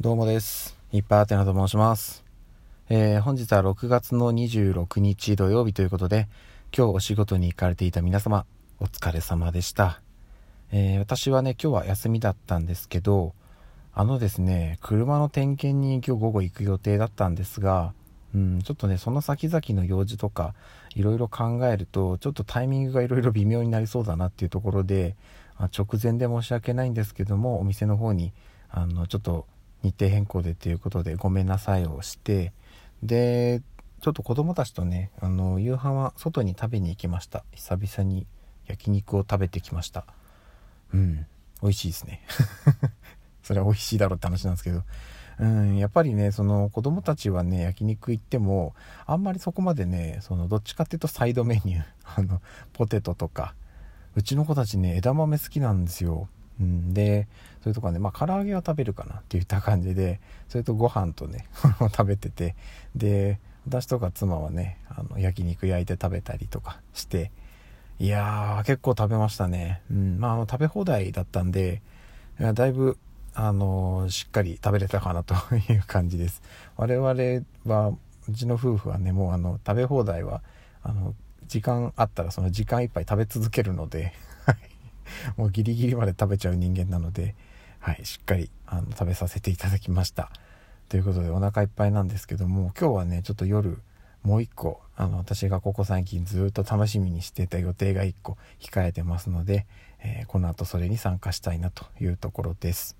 [0.00, 0.78] どうもです。
[0.92, 2.24] いっぱいあてなと申します。
[2.88, 6.28] えー本日は6月の26日土曜日ということで、
[6.72, 8.46] 今日お仕事に行かれていた皆様、
[8.78, 10.00] お疲れ様でした。
[10.70, 13.34] えー私はね、今日は休みだったんですけど、
[13.92, 17.92] あのですね、車の点検に今日午後行く予定だったんですが、
[18.36, 20.54] うん、ちょっとね、その先々の用事とか、
[20.94, 25.16] いろいろ考えると、ちょっとタイミングがいろいろ微妙になりそうだなっていうところで、
[25.56, 28.32] あ直前で申し訳ないんですけども、お店の方に、
[28.70, 29.48] あの、ちょっと
[29.82, 32.52] 日程変更でということでごめんなさいをして、
[33.02, 33.62] で、
[34.00, 37.44] ちょっと子供たちとね、あの、夕飯は外に食べに行きました。
[37.52, 38.26] 久々に
[38.66, 40.04] 焼肉を食べてきました。
[40.94, 41.26] うん、
[41.62, 42.22] 美味しいですね。
[43.42, 44.82] それは美味しいだろうって話なんですけど、
[45.40, 48.74] うん、やっぱりね、その子供たちはね、焼肉行っても、
[49.06, 51.84] あんまりそこまでね、そのどっちかっていうとサイドメニュー、
[52.16, 53.54] あの、ポテトとか、
[54.14, 56.28] うちの子たちね、枝豆好きなんですよ。
[56.60, 57.28] うん、で、
[57.62, 61.46] それとかね、まあ、唐揚げは食べるかなっていった感じで、それとご飯とね、
[61.80, 62.54] 食べてて、
[62.94, 67.30] で、私とか妻はね、あの、焼肉焼いて食べたりとかして、
[67.98, 69.82] いやー、結構食べましたね。
[69.90, 71.82] うん、まあ、の、食べ放題だったんで、
[72.54, 72.98] だいぶ、
[73.34, 76.42] あのしっかり食べれたかなという感じです。
[76.76, 77.06] 我々
[77.66, 77.92] は、
[78.28, 80.42] うちの夫婦はね、もうあの、食べ放題は、
[80.82, 81.14] あの、
[81.46, 84.12] 時間あったらその時間いっぱい食べ続けるので、
[85.36, 87.34] もうギリギリまで食べちゃう人間なので、
[87.80, 90.30] はい、しっかりあの食べさせていただきました。
[90.88, 93.78] ということでお腹いっぱいなんですけども、今日はね、ちょっと夜、
[94.22, 99.66] もう一個、あの、私がここ最近ずっと楽しみにしてた予定が一個控えてますので、
[100.00, 102.96] えーこの後それに参加したいなというところです。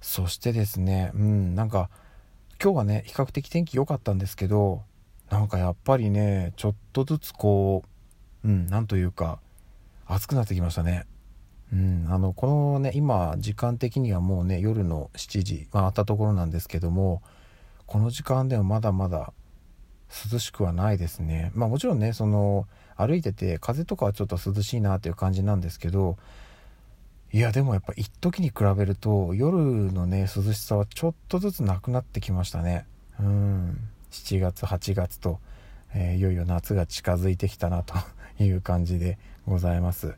[0.00, 1.90] そしてですね、うん、なんか、
[2.62, 4.82] 今日はね、比較的天気良かったんですけど、
[5.30, 7.84] なんかやっぱりね、ちょっとずつこ
[8.44, 9.38] う、うん、なんというか、
[10.06, 11.06] 暑くなってきましたね。
[11.72, 17.22] うん、あの、このね、今、時間的にはもうね、夜の7時、まあ、あったところなんですけども、
[17.86, 19.32] この時間でもまだまだ
[20.30, 21.50] 涼しくはないですね。
[21.54, 26.16] まあもちろんね、その、歩いてて風とかはちょっと涼しいなっていう感じなんですけど、
[27.32, 32.86] いやでもやっぱ一時に比べると夜のね、涼しさはちょっとずつなくなってきましたね。
[33.18, 33.88] うん。
[34.10, 35.40] 7月、8月と、
[35.94, 37.94] えーいよいよ夏が近づいてきたなと
[38.38, 40.14] いう感じでございます。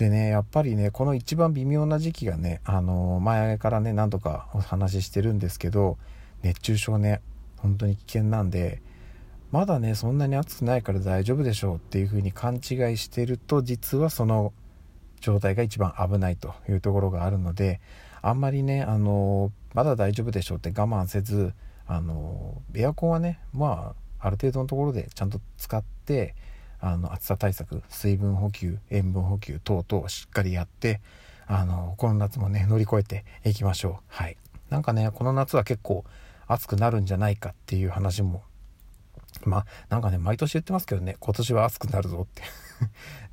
[0.00, 5.98] でね、やっぱりね、この一番微妙な時期がね、あのー前からね、何度かお話ししてるんですけど、
[6.40, 7.20] 熱中症ね、
[7.58, 8.80] 本当に危険なんで、
[9.52, 12.60] まだね、そんなに暑くないから大丈夫でしょうっていう風に勘違い
[12.96, 14.54] してると、実はその
[15.20, 17.82] 状態が一番危ないというところがあるので、
[18.22, 21.52] あんまりね、あのーまだ大丈夫でしょうって我慢せず、
[21.86, 26.34] あのーエアコンはね、まあ、ある程度のところでちゃんと使って、
[26.80, 31.00] あの、暑さ対策、水分補給、塩分補給等々しっかりやって、
[31.46, 34.04] あの、この夏もね、乗り越えていきましょう。
[34.08, 34.36] はい。
[34.70, 36.04] なんかね、この夏は結構
[36.46, 38.42] 暑くなるんじゃないかっていう話も、
[39.44, 42.42] まあ、なんかね、毎年言ってますけどね、今年は暑くなるぞって。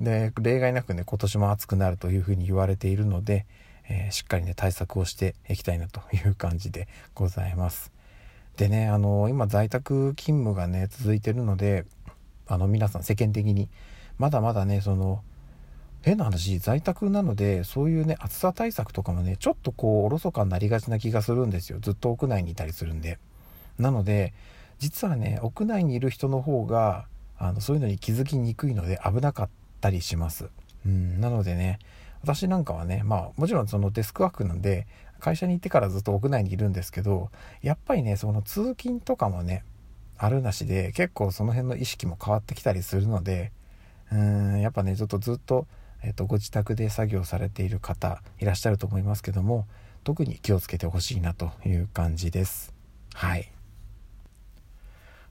[0.00, 3.46] で、例外なくね、今年も暑くなるというふうに言われているので、
[3.88, 7.90] えーしっかりね、対策をしていきたいなという感じでございます。
[8.56, 11.86] でね、あの、今在宅勤務がね、続いてるので、
[12.48, 13.68] あの、皆さん世間的に、
[14.18, 15.22] まだまだね、その、
[16.02, 21.78] 変な話、在宅なので、そういうね、暑さ対策とかもね、ちょっとこう、おろそかになりがちな気がするんですよ。
[21.80, 23.18] ずっと屋内にいたりするんで。
[23.78, 24.32] なので、
[24.78, 27.06] 実はね、屋内にいる人の方が、
[27.38, 29.48] あの、そういうのに気づきにくいので危なかっ
[29.80, 30.48] たりします。
[30.86, 31.78] うん、なのでね、
[32.22, 34.86] 私なんかはね、まあ、もちろんそのデスクワークなんで、
[35.20, 37.30] 会社に行ってからずっと屋内にいるんですけど、
[37.62, 39.64] やっぱりね、その通勤とかもね、
[40.18, 43.52] あるなしで、結構その辺の意識も変わってきたりするので、
[44.10, 45.66] うーん、やっぱね、ちょっとずっと、
[46.02, 49.66] えっと、ご自宅で作業されている方いらっしゃると思いますけども、
[50.04, 52.74] 特に気をつけてほしいなという感じです。
[53.14, 53.50] はい。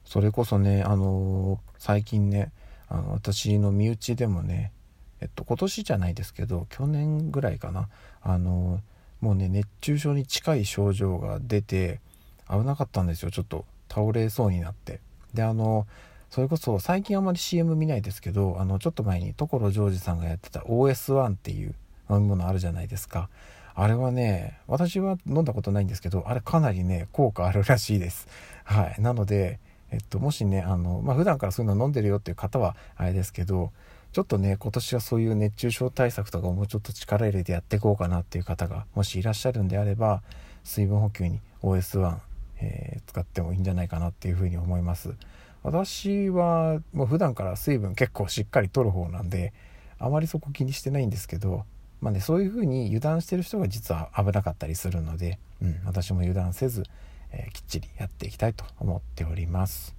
[0.04, 2.50] それこそね、あのー最近ね、
[2.88, 4.72] あの、私の身内でもね、
[5.20, 7.88] えっと、今年じゃないですけど、去年ぐらいかな、
[8.22, 8.80] あのー
[9.20, 12.00] もうね、熱中症に近い症状が出て、
[12.50, 15.00] 危なかったんですよ、ちょっと倒れそうになって。
[15.34, 15.86] で、あの
[16.30, 21.74] それこそ最近あんまり CM 見ないですけど、あの、ちょっと前に所ジョージさんがやってた OS1 っていう
[22.10, 23.30] 飲み物あるじゃないですか。
[23.74, 28.28] あれはね、私は飲んだことないんですけど、あれかなりね、効果あるらしいです。
[28.64, 29.00] はい。
[29.00, 29.58] なので、
[29.90, 33.72] えっと、もしね、あの、まあ、普段からそういうの飲んでるよっていう方は、あれですけど、
[34.12, 40.22] ちょっとね、今年はそういう熱中症対策とかもうちょっと力入れてやっていこうかなっていう方が、もしいらっしゃるんであれば、
[40.64, 42.18] 水分補給に OS1、
[42.60, 45.14] えー使ってもいいんじゃないかなっていうふうに思います。
[45.62, 49.52] 私はもう普段から水分結構しっかりとる方なんで、
[49.98, 51.64] あまりそこ気にしてないんですけど、
[52.00, 56.84] まあね、そういうふうに油断してる人が実は危なかったりするので、うん、私も油断せず、
[57.32, 59.96] えー、きっちりやっていきたいと思っております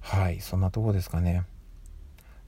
[0.00, 1.44] はいそんなとこですかね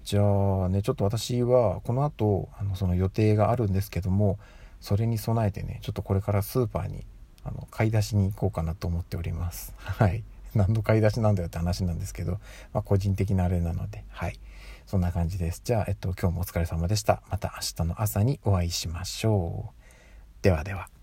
[0.05, 0.23] じゃ
[0.65, 4.39] あねちょっと私はこの後あのその予定があるんですけども
[4.81, 7.05] それに備えてねちょっとこれからスーパーに
[7.46, 9.75] あの買い出しに行こうかなと思っております。
[9.78, 10.25] はい。
[10.54, 12.32] 何の買い出しなんだよって話なんですけど、
[12.72, 14.40] まあ、個人的なあれなのではい。
[14.87, 15.60] そんな感じです。
[15.64, 17.22] じゃあ、えっと、今日もお疲れ様でした。
[17.31, 20.43] また明日の朝にお会いしましょう。
[20.43, 20.95] ではでは。